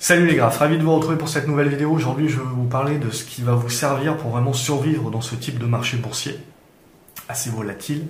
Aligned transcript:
Salut 0.00 0.28
les 0.28 0.36
graphes, 0.36 0.58
ravi 0.58 0.78
de 0.78 0.84
vous 0.84 0.94
retrouver 0.94 1.16
pour 1.16 1.28
cette 1.28 1.48
nouvelle 1.48 1.68
vidéo. 1.68 1.90
Aujourd'hui, 1.90 2.28
je 2.28 2.36
vais 2.36 2.46
vous 2.46 2.68
parler 2.68 2.98
de 2.98 3.10
ce 3.10 3.24
qui 3.24 3.42
va 3.42 3.54
vous 3.54 3.68
servir 3.68 4.16
pour 4.16 4.30
vraiment 4.30 4.52
survivre 4.52 5.10
dans 5.10 5.20
ce 5.20 5.34
type 5.34 5.58
de 5.58 5.66
marché 5.66 5.96
boursier 5.96 6.38
assez 7.28 7.50
volatile 7.50 8.06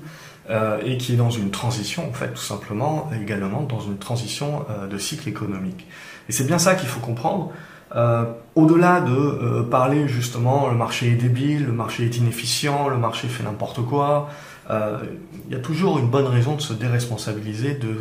euh, 0.51 0.83
et 0.85 0.99
qui 0.99 1.15
est 1.15 1.17
dans 1.17 1.31
une 1.31 1.51
transition, 1.51 2.07
en 2.07 2.13
fait, 2.13 2.29
tout 2.35 2.43
simplement, 2.43 3.11
également 3.19 3.63
dans 3.63 3.81
une 3.81 3.97
transition 3.97 4.67
euh, 4.69 4.87
de 4.87 4.99
cycle 4.99 5.31
économique. 5.31 5.87
Et 6.29 6.33
c'est 6.33 6.45
bien 6.45 6.59
ça 6.59 6.75
qu'il 6.75 6.91
faut 6.91 7.01
comprendre. 7.01 7.53
Euh, 7.97 8.27
au-delà 8.55 9.01
de 9.01 9.63
parler 9.63 10.09
justement 10.09 10.69
le 10.69 10.77
marché 10.77 11.11
est 11.11 11.17
débile, 11.17 11.65
le 11.65 11.73
marché 11.73 12.05
est 12.05 12.19
inefficient, 12.19 12.89
le 12.89 12.99
marché 12.99 13.29
fait 13.29 13.45
n'importe 13.45 13.81
quoi, 13.83 14.29
il 14.69 15.51
y 15.51 15.55
a 15.55 15.61
toujours 15.61 15.99
une 15.99 16.09
bonne 16.09 16.27
raison 16.27 16.55
de 16.55 16.61
se 16.61 16.75
déresponsabiliser 16.75 17.77
de 17.77 17.97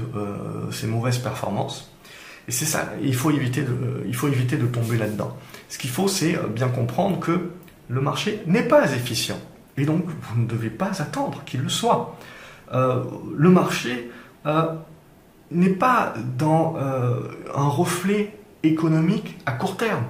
ces 0.72 0.88
mauvaises 0.88 1.20
performances. 1.20 1.90
Et 2.48 2.52
c'est 2.52 2.66
ça, 2.66 2.94
il 3.02 3.14
faut 3.14 3.32
éviter 3.32 3.62
de, 3.62 4.04
il 4.06 4.16
faut 4.16 4.28
éviter 4.28 4.58
de 4.58 4.66
tomber 4.68 4.98
là-dedans. 4.98 5.36
Ce 5.68 5.78
qu'il 5.78 5.90
faut, 5.90 6.08
c'est 6.08 6.38
bien 6.56 6.70
comprendre 6.70 7.20
que 7.20 7.52
le 7.90 8.02
marché 8.02 8.42
n'est 8.46 8.68
pas 8.68 8.94
efficient. 8.94 9.40
Et 9.78 9.86
donc, 9.86 10.06
vous 10.06 10.42
ne 10.42 10.48
devez 10.48 10.70
pas 10.70 11.02
attendre 11.02 11.44
qu'il 11.46 11.62
le 11.62 11.70
soit. 11.70 12.18
Euh, 12.74 13.04
le 13.36 13.50
marché 13.50 14.12
euh, 14.46 14.74
n'est 15.52 15.70
pas 15.70 16.14
dans 16.38 16.76
euh, 16.78 17.22
un 17.56 17.68
reflet 17.68 18.36
économique 18.64 19.38
à 19.46 19.54
court 19.54 19.78
terme. 19.78 20.04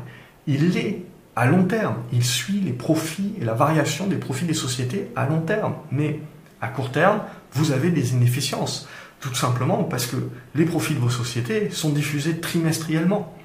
Il 0.47 0.77
est 0.77 1.03
à 1.35 1.45
long 1.45 1.65
terme. 1.65 1.97
Il 2.13 2.23
suit 2.23 2.61
les 2.61 2.71
profits 2.71 3.33
et 3.39 3.45
la 3.45 3.53
variation 3.53 4.07
des 4.07 4.15
profits 4.15 4.45
des 4.45 4.53
sociétés 4.53 5.11
à 5.15 5.27
long 5.27 5.41
terme. 5.41 5.75
Mais 5.91 6.19
à 6.61 6.69
court 6.69 6.91
terme, 6.91 7.19
vous 7.51 7.71
avez 7.71 7.91
des 7.91 8.13
inefficiences. 8.13 8.87
Tout 9.19 9.33
simplement 9.33 9.83
parce 9.83 10.05
que 10.05 10.17
les 10.53 10.65
profits 10.65 10.93
de 10.93 10.99
vos 10.99 11.09
sociétés 11.09 11.69
sont 11.71 11.89
diffusés 11.89 12.39
trimestriellement, 12.39 13.35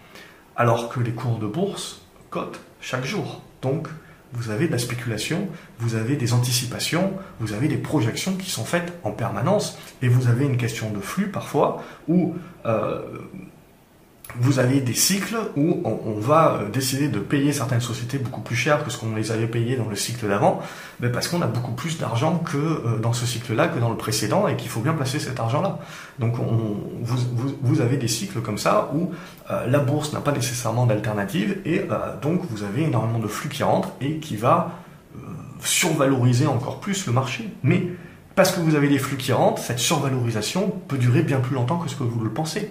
alors 0.57 0.89
que 0.89 1.01
les 1.01 1.13
cours 1.13 1.39
de 1.39 1.47
bourse 1.47 2.03
cotent 2.31 2.61
chaque 2.81 3.05
jour. 3.05 3.43
Donc, 3.63 3.89
vous 4.35 4.51
avez 4.51 4.67
de 4.67 4.73
la 4.73 4.79
spéculation, 4.79 5.49
vous 5.79 5.95
avez 5.95 6.17
des 6.17 6.33
anticipations, 6.33 7.13
vous 7.41 7.53
avez 7.53 7.69
des 7.69 7.77
projections 7.77 8.35
qui 8.37 8.51
sont 8.51 8.65
faites 8.65 8.93
en 9.05 9.13
permanence, 9.13 9.79
et 10.01 10.09
vous 10.09 10.29
avez 10.29 10.45
une 10.45 10.57
question 10.57 10.91
de 10.91 11.01
flux 11.01 11.29
parfois, 11.29 11.83
où 12.09 12.35
euh, 12.67 13.01
vous 14.39 14.59
avez 14.59 14.81
des 14.81 14.95
cycles 14.95 15.37
où 15.57 15.83
on, 15.85 16.19
va 16.19 16.55
euh, 16.55 16.71
décider 16.71 17.09
de 17.09 17.19
payer 17.19 17.53
certaines 17.53 17.81
sociétés 17.81 18.19
beaucoup 18.19 18.41
plus 18.41 18.57
cher 18.57 18.83
que 18.85 18.91
ce 18.91 18.97
qu'on 18.97 19.15
les 19.15 19.31
avait 19.31 19.47
payées 19.47 19.77
dans 19.77 19.89
le 19.89 19.97
cycle 19.97 20.27
d'avant, 20.27 20.63
mais 21.01 21.11
parce 21.11 21.29
qu'on 21.29 21.43
a 21.43 21.47
beaucoup 21.47 21.73
plus 21.73 21.99
d'argent 21.99 22.39
que 22.39 22.57
euh, 22.57 22.99
dans 22.99 23.13
ce 23.13 23.27
cycle-là 23.27 23.69
que 23.69 23.79
dans 23.79 23.91
le 23.91 23.97
précédent 23.97 24.49
et 24.49 24.57
qu'il 24.57 24.71
faut 24.71 24.81
bien 24.81 24.95
placer 24.95 25.19
cet 25.19 25.39
argent-là. 25.39 25.79
Donc 26.19 26.39
on, 26.39 26.77
vous, 27.03 27.81
avez 27.81 27.97
des 27.97 28.09
cycles 28.09 28.41
comme 28.41 28.59
ça 28.59 28.91
où 28.95 29.11
euh, 29.51 29.67
la 29.67 29.81
bourse 29.81 30.13
n'a 30.13 30.21
pas 30.21 30.33
nécessairement 30.33 30.87
d'alternative 30.87 31.59
et 31.65 31.83
donc 32.23 32.43
vous 32.49 32.63
avez 32.63 32.85
énormément 32.85 33.19
de 33.19 33.27
flux 33.27 33.49
qui 33.49 33.63
rentre 33.63 33.91
et 34.01 34.19
qui 34.19 34.37
va 34.37 34.79
survaloriser 35.63 36.47
encore 36.47 36.81
plus 36.81 37.07
le 37.07 37.13
marché. 37.13 37.49
Mais 37.63 37.89
parce 38.35 38.53
que 38.53 38.61
vous 38.61 38.75
avez 38.75 38.89
des 38.89 38.99
flux 38.99 39.17
qui 39.17 39.33
rentrent, 39.33 39.61
cette 39.61 39.79
survalorisation 39.79 40.73
peut 40.89 40.97
durer 40.97 41.23
bien 41.23 41.41
plus 41.41 41.55
longtemps 41.55 41.79
que 41.79 41.91
ce 41.91 41.97
que 41.97 42.03
vous 42.03 42.21
le 42.21 42.31
pensez. 42.31 42.71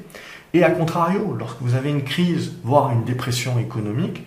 Et 0.54 0.64
à 0.64 0.72
contrario, 0.72 1.36
lorsque 1.38 1.62
vous 1.62 1.76
avez 1.76 1.90
une 1.90 2.04
crise, 2.04 2.54
voire 2.64 2.92
une 2.92 3.04
dépression 3.04 3.58
économique, 3.60 4.26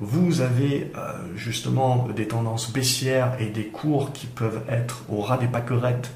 vous 0.00 0.40
avez 0.40 0.90
euh, 0.96 1.12
justement 1.36 2.08
des 2.14 2.28
tendances 2.28 2.72
baissières 2.72 3.36
et 3.40 3.46
des 3.46 3.66
cours 3.66 4.12
qui 4.12 4.26
peuvent 4.26 4.62
être 4.68 5.04
au 5.08 5.20
ras 5.20 5.38
des 5.38 5.46
pâquerettes, 5.46 6.10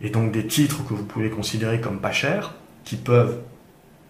et 0.00 0.10
donc 0.10 0.32
des 0.32 0.46
titres 0.46 0.84
que 0.86 0.94
vous 0.94 1.04
pouvez 1.04 1.30
considérer 1.30 1.80
comme 1.80 2.00
pas 2.00 2.12
chers, 2.12 2.54
qui 2.84 2.96
peuvent 2.96 3.38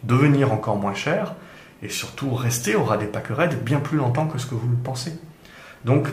devenir 0.03 0.53
encore 0.53 0.77
moins 0.77 0.95
chers, 0.95 1.35
et 1.83 1.89
surtout 1.89 2.35
rester 2.35 2.75
au 2.75 2.85
ras 2.85 2.97
des 2.97 3.07
pâquerettes 3.07 3.63
bien 3.63 3.81
plus 3.81 3.99
longtemps 3.99 4.27
que 4.27 4.39
ce 4.39 4.47
que 4.47 4.55
vous 4.55 4.69
le 4.69 4.77
pensez. 4.77 5.19
Donc, 5.85 6.09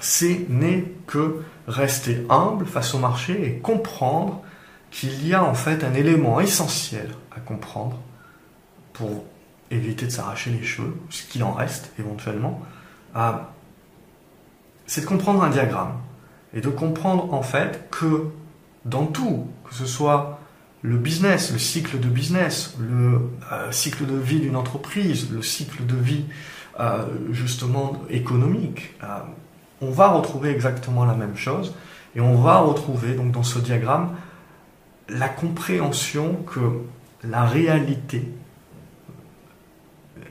c'est 0.00 0.46
n'est 0.48 0.84
que 1.06 1.42
rester 1.66 2.26
humble 2.28 2.66
face 2.66 2.94
au 2.94 2.98
marché 2.98 3.46
et 3.46 3.58
comprendre 3.58 4.42
qu'il 4.90 5.26
y 5.26 5.34
a 5.34 5.44
en 5.44 5.54
fait 5.54 5.84
un 5.84 5.94
élément 5.94 6.40
essentiel 6.40 7.10
à 7.36 7.40
comprendre 7.40 7.98
pour 8.92 9.24
éviter 9.70 10.06
de 10.06 10.10
s'arracher 10.10 10.50
les 10.50 10.62
cheveux, 10.62 10.96
ce 11.10 11.24
qu'il 11.24 11.44
en 11.44 11.52
reste 11.52 11.92
éventuellement, 11.98 12.62
c'est 14.86 15.02
de 15.02 15.06
comprendre 15.06 15.42
un 15.42 15.50
diagramme 15.50 15.94
et 16.54 16.60
de 16.60 16.68
comprendre 16.68 17.32
en 17.34 17.42
fait 17.42 17.88
que 17.90 18.26
dans 18.84 19.06
tout, 19.06 19.46
que 19.68 19.74
ce 19.74 19.86
soit 19.86 20.38
le 20.82 20.96
business, 20.96 21.52
le 21.52 21.58
cycle 21.58 21.98
de 21.98 22.08
business, 22.08 22.74
le 22.78 23.20
euh, 23.52 23.70
cycle 23.72 24.06
de 24.06 24.16
vie 24.16 24.40
d'une 24.40 24.56
entreprise, 24.56 25.30
le 25.30 25.42
cycle 25.42 25.84
de 25.84 25.96
vie 25.96 26.24
euh, 26.80 27.04
justement 27.32 28.00
économique, 28.08 28.94
euh, 29.02 29.06
on 29.80 29.90
va 29.90 30.08
retrouver 30.08 30.50
exactement 30.50 31.04
la 31.04 31.14
même 31.14 31.36
chose 31.36 31.74
et 32.14 32.20
on 32.20 32.36
va 32.36 32.58
retrouver 32.58 33.14
donc 33.14 33.32
dans 33.32 33.42
ce 33.42 33.58
diagramme 33.58 34.10
la 35.08 35.28
compréhension 35.28 36.34
que 36.46 36.60
la 37.24 37.44
réalité 37.44 38.28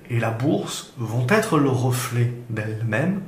et 0.10 0.20
la 0.20 0.32
bourse 0.32 0.94
vont 0.98 1.28
être 1.30 1.58
le 1.58 1.70
reflet 1.70 2.34
d'elles-mêmes, 2.50 3.22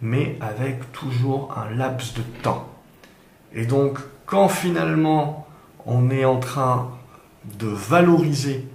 mais 0.00 0.36
avec 0.40 0.92
toujours 0.92 1.56
un 1.56 1.74
laps 1.74 2.14
de 2.14 2.22
temps. 2.42 2.68
Et 3.54 3.66
donc, 3.66 3.98
quand 4.26 4.48
finalement 4.48 5.46
on 5.86 6.10
est 6.10 6.24
en 6.24 6.38
train 6.38 6.90
de 7.58 7.66
valoriser 7.66 8.66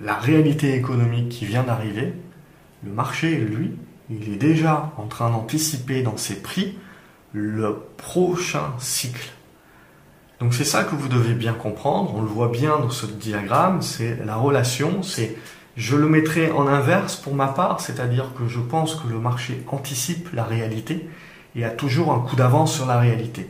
la 0.00 0.14
réalité 0.14 0.74
économique 0.74 1.28
qui 1.28 1.44
vient 1.44 1.64
d'arriver, 1.64 2.14
le 2.84 2.92
marché, 2.92 3.36
lui, 3.36 3.72
il 4.10 4.32
est 4.32 4.36
déjà 4.36 4.92
en 4.96 5.06
train 5.06 5.30
d'anticiper 5.30 6.02
dans 6.02 6.16
ses 6.16 6.40
prix 6.40 6.78
le 7.32 7.76
prochain 7.96 8.72
cycle 8.78 9.32
donc 10.40 10.54
c'est 10.54 10.64
ça 10.64 10.84
que 10.84 10.94
vous 10.94 11.08
devez 11.08 11.34
bien 11.34 11.52
comprendre, 11.52 12.14
on 12.14 12.22
le 12.22 12.28
voit 12.28 12.48
bien 12.48 12.78
dans 12.78 12.90
ce 12.90 13.06
diagramme, 13.06 13.82
c'est 13.82 14.24
la 14.24 14.36
relation, 14.36 15.02
c'est 15.02 15.36
je 15.76 15.96
le 15.96 16.08
mettrai 16.08 16.50
en 16.50 16.66
inverse 16.66 17.16
pour 17.16 17.34
ma 17.34 17.48
part, 17.48 17.80
c'est-à-dire 17.80 18.32
que 18.36 18.48
je 18.48 18.60
pense 18.60 18.96
que 18.96 19.08
le 19.08 19.18
marché 19.18 19.64
anticipe 19.68 20.32
la 20.32 20.44
réalité 20.44 21.08
et 21.54 21.64
a 21.64 21.70
toujours 21.70 22.12
un 22.12 22.20
coup 22.20 22.36
d'avance 22.36 22.74
sur 22.74 22.86
la 22.86 22.98
réalité. 22.98 23.48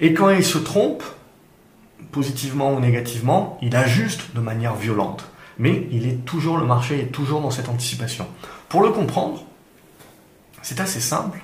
Et 0.00 0.14
quand 0.14 0.30
il 0.30 0.44
se 0.44 0.58
trompe, 0.58 1.02
positivement 2.12 2.74
ou 2.74 2.80
négativement, 2.80 3.58
il 3.62 3.76
ajuste 3.76 4.34
de 4.34 4.40
manière 4.40 4.74
violente. 4.74 5.24
Mais 5.58 5.86
il 5.90 6.08
est 6.08 6.24
toujours, 6.24 6.56
le 6.56 6.64
marché 6.64 6.98
est 7.00 7.12
toujours 7.12 7.42
dans 7.42 7.50
cette 7.50 7.68
anticipation. 7.68 8.26
Pour 8.68 8.82
le 8.82 8.90
comprendre, 8.90 9.44
c'est 10.62 10.80
assez 10.80 11.00
simple. 11.00 11.40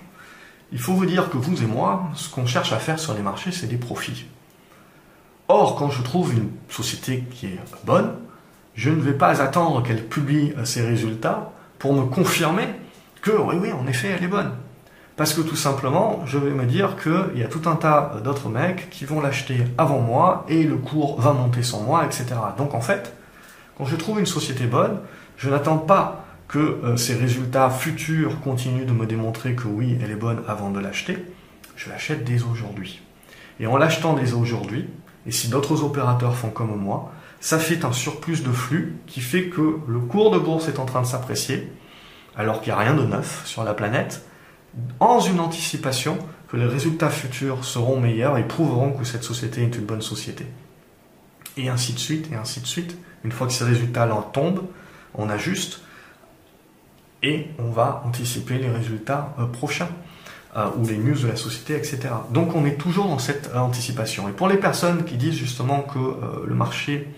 Il 0.73 0.79
faut 0.79 0.95
vous 0.95 1.07
dire 1.07 1.31
que 1.31 1.37
vous 1.37 1.63
et 1.63 1.67
moi, 1.67 2.09
ce 2.15 2.31
qu'on 2.31 2.47
cherche 2.47 2.73
à 2.73 2.79
faire 2.79 2.99
sur 2.99 3.15
les 3.15 3.23
marchés, 3.23 3.53
c'est 3.53 3.67
des 3.67 3.77
profits. 3.77 4.27
Or, 5.49 5.77
quand 5.77 5.91
je 5.91 6.03
trouve 6.03 6.35
une 6.35 6.51
société 6.69 7.25
qui 7.31 7.47
est 7.47 7.61
bonne, 7.85 8.13
je 8.75 8.91
ne 8.91 9.01
vais 9.01 9.13
pas 9.13 9.41
attendre 9.41 9.83
qu'elle 9.83 10.05
publie 10.05 10.53
euh, 10.59 10.65
ses 10.65 10.83
résultats 10.83 11.53
pour 11.79 11.95
me 11.95 12.05
confirmer 12.05 12.69
que 13.23 13.31
oui, 13.31 13.57
oui, 13.61 13.73
en 13.73 13.87
effet, 13.87 14.09
elle 14.17 14.25
est 14.25 14.29
bonne. 14.29 14.53
Parce 15.17 15.33
que 15.33 15.41
tout 15.41 15.57
simplement, 15.57 16.23
je 16.27 16.37
vais 16.37 16.51
me 16.51 16.67
dire 16.67 16.97
qu'il 17.03 17.41
y 17.41 17.43
a 17.43 17.49
tout 17.49 17.63
un 17.67 17.77
tas 17.77 18.17
d'autres 18.23 18.51
mecs 18.51 18.91
qui 18.91 19.07
vont 19.07 19.21
l'acheter 19.21 19.65
avant 19.79 20.01
moi 20.01 20.45
et 20.49 20.63
le 20.63 20.77
cours 20.77 21.19
va 21.21 21.33
monter 21.33 21.63
sans 21.63 21.81
moi, 21.81 22.05
etc. 22.05 22.27
Donc 22.59 22.75
en 22.75 22.83
fait, 22.83 23.15
quand 23.79 23.87
je 23.87 23.97
trouve 23.97 24.19
une 24.21 24.27
société 24.27 24.67
bonne, 24.67 24.99
je 25.39 25.49
n'attends 25.49 25.79
pas 25.79 26.27
que 26.49 26.59
euh, 26.59 26.97
ses 26.97 27.15
résultats 27.15 27.71
futurs 27.71 28.41
continuent 28.41 28.85
de 28.85 28.93
me 28.93 29.07
démontrer 29.07 29.55
que 29.55 29.67
oui, 29.67 29.99
elle 30.03 30.11
est 30.11 30.17
bonne 30.17 30.43
avant 30.49 30.71
de 30.71 30.81
l'acheter. 30.81 31.25
Je 31.77 31.89
l'achète 31.89 32.25
dès 32.25 32.43
aujourd'hui. 32.43 33.01
Et 33.59 33.67
en 33.67 33.79
l'achetant 33.79 34.13
dès 34.13 34.35
aujourd'hui, 34.35 34.87
et 35.27 35.33
si 35.33 35.49
d'autres 35.49 35.83
opérateurs 35.83 36.37
font 36.37 36.51
comme 36.51 36.77
moi, 36.77 37.13
ça 37.41 37.59
fait 37.59 37.85
un 37.85 37.93
surplus 37.93 38.43
de 38.43 38.53
flux 38.53 38.97
qui 39.07 39.21
fait 39.21 39.49
que 39.49 39.79
le 39.87 39.99
cours 40.01 40.31
de 40.31 40.39
bourse 40.39 40.69
est 40.69 40.79
en 40.79 40.87
train 40.87 41.03
de 41.03 41.07
s'apprécier, 41.07 41.71
alors 42.37 42.61
qu'il 42.61 42.73
n'y 42.73 42.79
a 42.79 42.83
rien 42.83 42.95
de 42.95 43.05
neuf 43.05 43.43
sur 43.47 43.65
la 43.65 43.75
planète, 43.75 44.25
en 45.01 45.21
une 45.21 45.41
anticipation 45.41 46.19
que 46.49 46.57
les 46.57 46.67
résultats 46.67 47.11
futurs 47.11 47.65
seront 47.65 48.01
meilleurs 48.01 48.39
et 48.39 48.47
prouveront 48.47 48.93
que 48.93 49.05
cette 49.05 49.25
société 49.25 49.63
est 49.63 49.77
une 49.77 49.85
bonne 49.85 50.03
société. 50.03 50.47
Et 51.57 51.69
ainsi 51.69 51.95
de 51.95 51.99
suite, 51.99 52.31
et 52.31 52.37
ainsi 52.37 52.61
de 52.61 52.67
suite. 52.67 52.97
Une 53.25 53.33
fois 53.33 53.47
que 53.47 53.53
ces 53.53 53.65
résultats-là 53.65 54.27
tombent, 54.33 54.65
on 55.15 55.29
ajuste 55.31 55.81
et 57.23 57.49
on 57.59 57.71
va 57.71 58.03
anticiper 58.05 58.59
les 58.59 58.69
résultats 58.71 59.35
euh, 59.39 59.47
prochains. 59.47 59.89
Euh, 60.57 60.69
ou 60.79 60.87
les 60.87 60.97
news 60.97 61.19
de 61.19 61.27
la 61.27 61.37
société, 61.37 61.75
etc. 61.75 62.09
Donc 62.31 62.57
on 62.57 62.65
est 62.65 62.79
toujours 62.79 63.09
dans 63.09 63.19
cette 63.19 63.55
anticipation. 63.55 64.27
Et 64.29 64.33
pour 64.33 64.49
les 64.49 64.57
personnes 64.57 65.05
qui 65.05 65.17
disent 65.17 65.35
justement 65.35 65.83
que 65.83 65.99
euh, 65.99 66.47
le 66.47 66.55
marché 66.55 67.13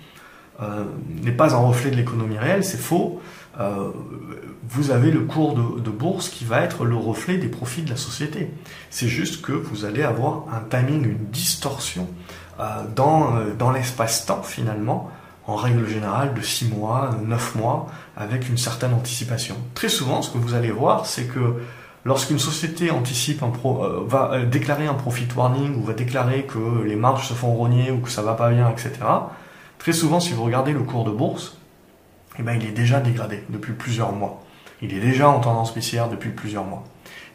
euh, 0.61 0.83
n'est 1.23 1.31
pas 1.31 1.55
un 1.55 1.59
reflet 1.59 1.93
de 1.93 1.97
l'économie 1.97 2.39
réelle, 2.39 2.65
c'est 2.65 2.81
faux. 2.81 3.21
vous 4.69 4.91
avez 4.91 5.13
le 5.13 5.21
cours 5.21 5.55
de, 5.55 5.91
bourse 5.91 6.29
qui 6.31 6.45
va 6.45 6.63
être 6.63 6.85
le 6.85 6.97
reflet 6.97 7.39
des 7.39 7.49
profits 7.49 7.83
de 7.83 7.91
la 7.91 7.97
société. 7.97 8.51
C'est 8.91 9.09
juste 9.09 9.41
que 9.41 9.53
vous 9.53 9.85
allez 9.85 10.03
avoir 10.03 10.45
un 10.53 10.61
timing, 10.69 11.05
une 11.05 11.27
distorsion 11.31 12.09
dans, 12.97 13.35
dans 13.57 13.71
l'espace-temps 13.71 14.43
finalement 14.43 15.11
en 15.47 15.57
règle 15.57 15.87
générale 15.89 16.35
de 16.35 16.43
6 16.43 16.69
mois, 16.69 17.17
9 17.25 17.55
mois, 17.55 17.87
avec 18.17 18.49
une 18.49 18.59
certaine 18.59 18.95
anticipation. 18.95 19.57
Très 19.75 19.89
souvent, 19.89 20.23
ce 20.23 20.31
que 20.31 20.39
vous 20.39 20.55
allez 20.55 20.71
voir, 20.71 21.07
c'est 21.07 21.27
que 21.27 21.61
lorsqu'une 22.09 22.39
société 22.39 22.91
anticipe 22.91 23.43
un 23.43 23.51
pro, 23.51 23.85
euh, 23.85 24.05
va 24.07 24.33
euh, 24.33 24.47
déclarer 24.47 24.87
un 24.87 24.95
profit 24.95 25.29
warning 25.37 25.77
ou 25.77 25.85
va 25.85 25.93
déclarer 25.93 26.45
que 26.45 26.83
les 26.85 26.97
marges 26.97 27.29
se 27.29 27.35
font 27.35 27.53
rogner 27.53 27.91
ou 27.91 27.99
que 28.01 28.11
ça 28.11 28.23
va 28.23 28.33
pas 28.33 28.51
bien, 28.51 28.69
etc., 28.71 28.93
très 29.79 29.93
souvent, 29.93 30.19
si 30.19 30.33
vous 30.33 30.43
regardez 30.43 30.73
le 30.73 30.81
cours 30.81 31.05
de 31.05 31.11
bourse, 31.11 31.59
eh 32.39 32.43
ben, 32.43 32.59
il 32.61 32.67
est 32.67 32.73
déjà 32.73 33.01
dégradé 33.01 33.45
depuis 33.51 33.75
plusieurs 33.75 34.13
mois. 34.13 34.43
Il 34.81 34.95
est 34.95 35.01
déjà 35.01 35.29
en 35.29 35.41
tendance 35.41 35.75
baissière 35.75 36.09
depuis 36.09 36.31
plusieurs 36.31 36.65
mois. 36.65 36.85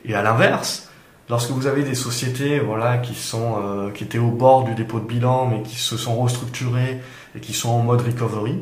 Et 0.06 0.16
à 0.16 0.24
l'inverse, 0.24 0.90
lorsque 1.30 1.52
vous 1.52 1.68
avez 1.68 1.84
des 1.84 1.96
sociétés 1.96 2.60
voilà 2.60 2.98
qui 2.98 3.16
sont 3.16 3.56
euh, 3.62 3.92
qui 3.92 4.04
étaient 4.04 4.18
au 4.18 4.32
bord 4.32 4.64
du 4.64 4.74
dépôt 4.76 5.00
de 5.00 5.06
bilan 5.06 5.46
mais 5.46 5.62
qui 5.62 5.78
se 5.78 5.96
sont 5.98 6.22
restructurées 6.22 7.02
et 7.36 7.40
qui 7.40 7.54
sont 7.54 7.70
en 7.70 7.80
mode 7.80 8.02
recovery 8.02 8.58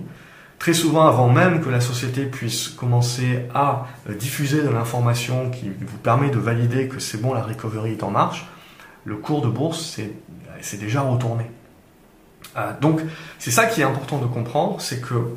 très 0.62 0.76
souvent 0.76 1.08
avant 1.08 1.28
même 1.28 1.60
que 1.64 1.70
la 1.70 1.82
société 1.82 2.26
puisse 2.26 2.70
commencer 2.70 3.48
à 3.52 3.88
euh, 4.08 4.14
diffuser 4.14 4.62
de 4.62 4.70
l'information 4.70 5.50
qui 5.50 5.72
vous 5.72 5.98
permet 5.98 6.30
de 6.30 6.38
valider 6.38 6.88
que 6.88 7.00
c'est 7.00 7.20
bon 7.20 7.34
la 7.34 7.42
recovery 7.42 7.94
est 7.94 8.04
en 8.04 8.12
marche 8.12 8.46
le 9.04 9.16
cours 9.16 9.42
de 9.42 9.48
bourse 9.48 10.00
c'est 10.62 10.80
déjà 10.80 11.02
retourné 11.02 11.50
euh, 12.58 12.74
donc 12.80 13.02
c'est 13.40 13.50
ça 13.50 13.66
qui 13.66 13.82
est 13.82 13.84
important 13.84 14.20
de 14.20 14.28
comprendre 14.28 14.80
c'est 14.82 15.02
que 15.02 15.34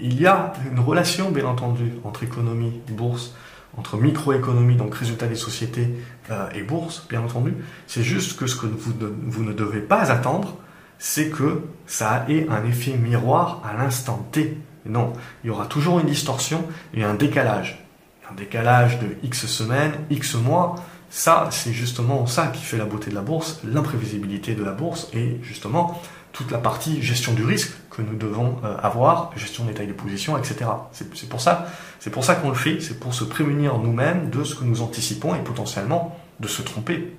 il 0.00 0.18
y 0.18 0.26
a 0.26 0.54
une 0.72 0.80
relation 0.80 1.30
bien 1.30 1.44
entendu 1.44 1.92
entre 2.02 2.22
économie 2.22 2.80
bourse 2.88 3.34
entre 3.78 3.96
microéconomie, 3.96 4.76
donc 4.76 4.94
résultat 4.94 5.26
des 5.26 5.34
sociétés, 5.34 5.88
euh, 6.30 6.50
et 6.54 6.60
bourse, 6.60 7.06
bien 7.08 7.22
entendu. 7.22 7.54
C'est 7.86 8.02
juste 8.02 8.38
que 8.38 8.46
ce 8.46 8.54
que 8.54 8.66
vous 8.66 9.42
ne 9.42 9.52
devez 9.54 9.80
pas 9.80 10.12
attendre, 10.12 10.58
c'est 11.04 11.30
que 11.30 11.64
ça 11.84 12.24
ait 12.28 12.46
un 12.48 12.64
effet 12.64 12.92
miroir 12.92 13.60
à 13.64 13.76
l'instant 13.76 14.24
T. 14.30 14.56
Non, 14.86 15.12
il 15.42 15.48
y 15.48 15.50
aura 15.50 15.66
toujours 15.66 15.98
une 15.98 16.06
distorsion 16.06 16.64
et 16.94 17.02
un 17.02 17.14
décalage. 17.14 17.84
Un 18.30 18.34
décalage 18.36 19.00
de 19.00 19.08
X 19.24 19.46
semaines, 19.46 19.94
X 20.10 20.36
mois, 20.36 20.76
ça, 21.10 21.48
c'est 21.50 21.72
justement 21.72 22.26
ça 22.26 22.46
qui 22.46 22.62
fait 22.62 22.76
la 22.76 22.84
beauté 22.84 23.10
de 23.10 23.16
la 23.16 23.20
bourse, 23.20 23.60
l'imprévisibilité 23.64 24.54
de 24.54 24.62
la 24.62 24.70
bourse 24.70 25.08
et 25.12 25.40
justement 25.42 26.00
toute 26.30 26.52
la 26.52 26.58
partie 26.58 27.02
gestion 27.02 27.32
du 27.32 27.44
risque 27.44 27.72
que 27.90 28.00
nous 28.00 28.16
devons 28.16 28.58
euh, 28.64 28.76
avoir, 28.80 29.32
gestion 29.36 29.64
des 29.64 29.74
tailles 29.74 29.88
des 29.88 29.92
positions, 29.94 30.38
etc. 30.38 30.70
C'est 30.92 31.28
pour 31.28 31.40
ça, 31.40 31.66
c'est 31.98 32.10
pour 32.10 32.24
ça 32.24 32.36
qu'on 32.36 32.50
le 32.50 32.54
fait, 32.54 32.80
c'est 32.80 33.00
pour 33.00 33.12
se 33.12 33.24
prémunir 33.24 33.76
nous-mêmes 33.78 34.30
de 34.30 34.44
ce 34.44 34.54
que 34.54 34.62
nous 34.62 34.82
anticipons 34.82 35.34
et 35.34 35.40
potentiellement 35.40 36.16
de 36.38 36.46
se 36.46 36.62
tromper. 36.62 37.12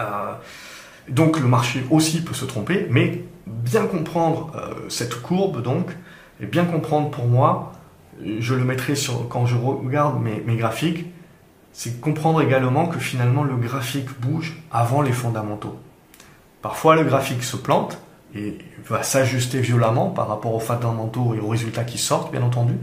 Euh, 0.00 0.32
donc 1.08 1.40
le 1.40 1.46
marché 1.46 1.84
aussi 1.90 2.22
peut 2.22 2.34
se 2.34 2.44
tromper, 2.44 2.86
mais 2.90 3.24
bien 3.46 3.86
comprendre 3.86 4.52
euh, 4.56 4.88
cette 4.88 5.20
courbe 5.22 5.62
donc, 5.62 5.90
et 6.40 6.46
bien 6.46 6.64
comprendre 6.64 7.10
pour 7.10 7.26
moi, 7.26 7.72
je 8.40 8.54
le 8.54 8.64
mettrai 8.64 8.94
sur 8.94 9.28
quand 9.28 9.46
je 9.46 9.56
regarde 9.56 10.20
mes, 10.20 10.56
graphiques, 10.56 11.06
c'est 11.72 12.00
comprendre 12.00 12.42
également 12.42 12.86
que 12.86 12.98
finalement 12.98 13.44
le 13.44 13.56
graphique 13.56 14.08
bouge 14.20 14.60
avant 14.70 15.02
les 15.02 15.12
fondamentaux. 15.12 15.78
Parfois 16.62 16.96
le 16.96 17.04
graphique 17.04 17.44
se 17.44 17.56
plante, 17.56 17.98
et 18.34 18.58
va 18.86 19.02
s'ajuster 19.02 19.60
violemment 19.60 20.10
par 20.10 20.28
rapport 20.28 20.54
aux 20.54 20.60
fondamentaux 20.60 21.34
et 21.34 21.40
aux 21.40 21.48
résultats 21.48 21.84
qui 21.84 21.98
sortent, 21.98 22.30
bien 22.30 22.42
entendu. 22.42 22.74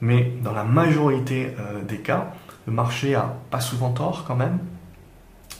Mais 0.00 0.32
dans 0.42 0.52
la 0.52 0.64
majorité 0.64 1.54
euh, 1.58 1.82
des 1.82 1.98
cas, 1.98 2.32
le 2.66 2.72
marché 2.72 3.14
a 3.14 3.34
pas 3.50 3.60
souvent 3.60 3.90
tort 3.90 4.24
quand 4.26 4.34
même 4.34 4.58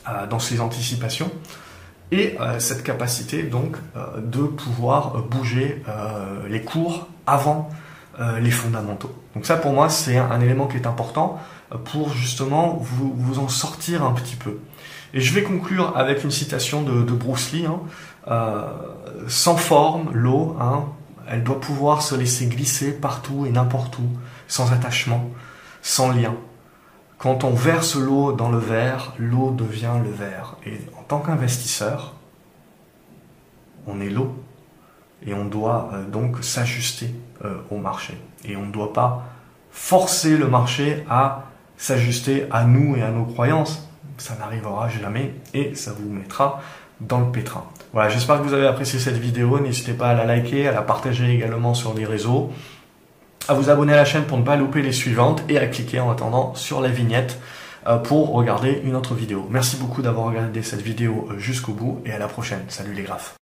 euh, 0.08 0.26
dans 0.26 0.40
ses 0.40 0.60
anticipations 0.60 1.30
et 2.12 2.36
euh, 2.40 2.60
cette 2.60 2.84
capacité 2.84 3.42
donc 3.42 3.76
de 4.16 4.42
pouvoir 4.42 5.22
bouger 5.24 5.82
les 6.48 6.62
cours 6.62 7.08
avant 7.26 7.70
les 8.40 8.50
fondamentaux. 8.50 9.12
Donc 9.34 9.46
ça 9.46 9.56
pour 9.56 9.72
moi 9.72 9.88
c'est 9.88 10.18
un, 10.18 10.40
élément 10.40 10.66
qui 10.66 10.76
est 10.76 10.86
important 10.86 11.40
pour 11.84 12.12
justement 12.12 12.78
vous, 12.80 13.38
en 13.38 13.48
sortir 13.48 14.04
un 14.04 14.12
petit 14.12 14.36
peu. 14.36 14.58
Et 15.14 15.20
je 15.20 15.34
vais 15.34 15.42
conclure 15.42 15.96
avec 15.96 16.24
une 16.24 16.30
citation 16.30 16.82
de, 16.82 17.12
Bruce 17.12 17.52
Lee. 17.52 17.66
Hein. 17.66 17.80
Euh, 18.28 18.66
sans 19.28 19.56
forme, 19.56 20.10
l'eau, 20.12 20.56
hein, 20.60 20.84
elle 21.28 21.42
doit 21.42 21.60
pouvoir 21.60 22.02
se 22.02 22.14
laisser 22.14 22.46
glisser 22.46 22.92
partout 22.92 23.46
et 23.46 23.50
n'importe 23.50 23.98
où, 23.98 24.08
sans 24.48 24.72
attachement, 24.72 25.30
sans 25.82 26.10
lien. 26.10 26.34
Quand 27.22 27.44
on 27.44 27.54
verse 27.54 27.94
l'eau 27.94 28.32
dans 28.32 28.50
le 28.50 28.58
verre, 28.58 29.12
l'eau 29.16 29.52
devient 29.52 29.94
le 30.02 30.10
verre. 30.10 30.56
Et 30.66 30.80
en 30.98 31.04
tant 31.04 31.20
qu'investisseur, 31.20 32.14
on 33.86 34.00
est 34.00 34.10
l'eau. 34.10 34.34
Et 35.24 35.32
on 35.32 35.44
doit 35.44 35.90
euh, 35.92 36.04
donc 36.04 36.42
s'ajuster 36.42 37.14
euh, 37.44 37.58
au 37.70 37.76
marché. 37.76 38.18
Et 38.44 38.56
on 38.56 38.66
ne 38.66 38.72
doit 38.72 38.92
pas 38.92 39.22
forcer 39.70 40.36
le 40.36 40.48
marché 40.48 41.04
à 41.08 41.44
s'ajuster 41.76 42.48
à 42.50 42.64
nous 42.64 42.96
et 42.96 43.02
à 43.02 43.12
nos 43.12 43.24
croyances. 43.24 43.88
Ça 44.18 44.34
n'arrivera 44.34 44.88
jamais 44.88 45.32
et 45.54 45.76
ça 45.76 45.92
vous 45.92 46.12
mettra 46.12 46.60
dans 47.00 47.20
le 47.20 47.30
pétrin. 47.30 47.62
Voilà, 47.92 48.08
j'espère 48.08 48.38
que 48.38 48.48
vous 48.48 48.54
avez 48.54 48.66
apprécié 48.66 48.98
cette 48.98 49.18
vidéo. 49.18 49.60
N'hésitez 49.60 49.92
pas 49.92 50.08
à 50.08 50.14
la 50.14 50.24
liker, 50.24 50.66
à 50.66 50.72
la 50.72 50.82
partager 50.82 51.32
également 51.32 51.74
sur 51.74 51.94
les 51.94 52.04
réseaux, 52.04 52.50
à 53.48 53.54
vous 53.54 53.70
abonner 53.70 53.92
à 53.92 53.96
la 53.96 54.04
chaîne 54.04 54.24
pour 54.24 54.38
ne 54.38 54.44
pas 54.44 54.56
louper 54.56 54.82
les 54.82 54.92
suivantes 54.92 55.42
et 55.48 55.58
à 55.58 55.66
cliquer 55.66 56.00
en 56.00 56.10
attendant 56.10 56.54
sur 56.54 56.80
la 56.80 56.88
vignette 56.88 57.38
euh, 57.86 57.98
pour 57.98 58.32
regarder 58.32 58.80
une 58.84 58.94
autre 58.94 59.14
vidéo. 59.14 59.46
Merci 59.50 59.76
beaucoup 59.76 60.02
d'avoir 60.02 60.26
regardé 60.26 60.62
cette 60.62 60.82
vidéo 60.82 61.28
euh, 61.30 61.38
jusqu'au 61.38 61.72
bout 61.72 62.00
et 62.04 62.12
à 62.12 62.18
la 62.18 62.28
prochaine. 62.28 62.62
Salut 62.68 62.94
les 62.94 63.02
graphes. 63.02 63.41